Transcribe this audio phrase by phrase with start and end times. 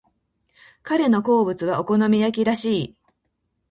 [0.81, 2.95] 彼の好物はお好み焼きらしい。